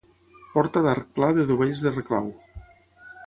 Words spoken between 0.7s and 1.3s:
d'arc pla